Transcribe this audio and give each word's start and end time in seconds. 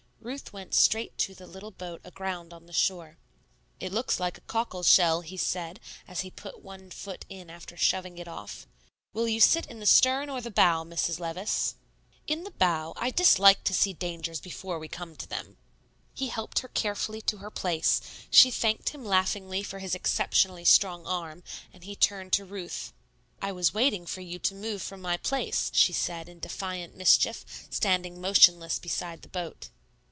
Ruth 0.23 0.53
went 0.53 0.75
straight 0.75 1.17
to 1.17 1.33
the 1.33 1.47
little 1.47 1.71
boat 1.71 1.99
aground 2.03 2.53
on 2.53 2.67
the 2.67 2.73
shore. 2.73 3.17
"It 3.79 3.91
looks 3.91 4.19
like 4.19 4.37
a 4.37 4.41
cockle 4.41 4.83
shell," 4.83 5.21
he 5.21 5.35
said, 5.35 5.79
as 6.07 6.21
he 6.21 6.29
put 6.29 6.61
one 6.61 6.91
foot 6.91 7.25
in 7.27 7.49
after 7.49 7.75
shoving 7.75 8.19
it 8.19 8.27
off. 8.27 8.67
"Will 9.13 9.27
you 9.27 9.39
sit 9.39 9.65
in 9.65 9.79
the 9.79 9.87
stern 9.87 10.29
or 10.29 10.39
the 10.39 10.51
bow, 10.51 10.83
Mrs. 10.83 11.19
Levice?" 11.19 11.73
"In 12.27 12.43
the 12.43 12.51
bow; 12.51 12.93
I 12.97 13.09
dislike 13.09 13.63
to 13.63 13.73
see 13.73 13.93
dangers 13.93 14.39
before 14.39 14.77
we 14.77 14.87
come 14.87 15.15
to 15.15 15.27
them." 15.27 15.57
He 16.13 16.27
helped 16.27 16.59
her 16.59 16.67
carefully 16.67 17.21
to 17.23 17.37
her 17.37 17.49
place; 17.49 17.99
she 18.29 18.51
thanked 18.51 18.89
him 18.89 19.03
laughingly 19.03 19.63
for 19.63 19.79
his 19.79 19.95
exceptionally 19.95 20.65
strong 20.65 21.07
arm, 21.07 21.41
and 21.73 21.83
he 21.83 21.95
turned 21.95 22.31
to 22.33 22.45
Ruth. 22.45 22.93
"I 23.41 23.51
was 23.51 23.73
waiting 23.73 24.05
for 24.05 24.21
you 24.21 24.37
to 24.37 24.53
move 24.53 24.83
from 24.83 25.01
my 25.01 25.17
place," 25.17 25.71
she 25.73 25.93
said 25.93 26.29
in 26.29 26.37
defiant 26.37 26.95
mischief, 26.95 27.43
standing 27.71 28.21
motionless 28.21 28.77
beside 28.77 29.23
the 29.23 29.27
boat. 29.27 29.69